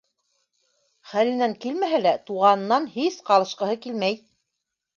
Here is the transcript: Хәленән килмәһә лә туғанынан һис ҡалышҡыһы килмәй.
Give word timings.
Хәленән 1.11 1.53
килмәһә 1.67 2.01
лә 2.07 2.15
туғанынан 2.31 2.89
һис 2.97 3.21
ҡалышҡыһы 3.31 3.79
килмәй. 3.87 4.21